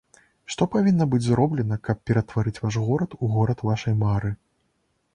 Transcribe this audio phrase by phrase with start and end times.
[0.53, 4.37] Што павінна быць зроблена, каб ператварыць ваш горад у горад вашай мары?